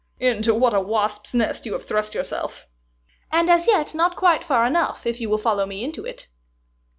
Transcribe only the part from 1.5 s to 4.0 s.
you have thrust yourself!" "And as yet